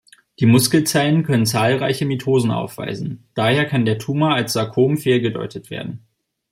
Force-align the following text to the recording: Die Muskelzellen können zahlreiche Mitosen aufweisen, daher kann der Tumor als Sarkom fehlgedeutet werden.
Die 0.39 0.47
Muskelzellen 0.47 1.21
können 1.21 1.45
zahlreiche 1.45 2.07
Mitosen 2.07 2.49
aufweisen, 2.49 3.27
daher 3.35 3.67
kann 3.67 3.85
der 3.85 3.99
Tumor 3.99 4.33
als 4.33 4.53
Sarkom 4.53 4.97
fehlgedeutet 4.97 5.69
werden. 5.69 6.07